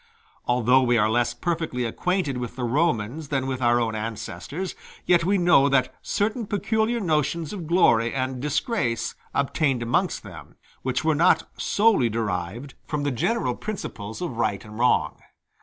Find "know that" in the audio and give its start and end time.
5.37-5.93